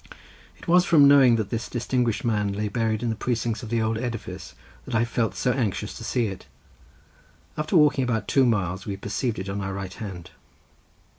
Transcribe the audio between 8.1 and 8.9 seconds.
two miles